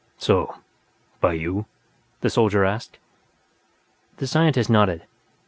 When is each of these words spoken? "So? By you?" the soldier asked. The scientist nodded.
"So? 0.17 0.55
By 1.19 1.33
you?" 1.33 1.67
the 2.21 2.31
soldier 2.31 2.65
asked. 2.65 2.97
The 4.17 4.25
scientist 4.25 4.67
nodded. 4.67 5.03